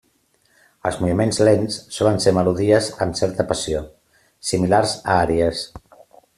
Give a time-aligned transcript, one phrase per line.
[0.89, 3.85] Els moviments lents solen ser melodies amb certa passió,
[4.53, 5.65] similars a àries.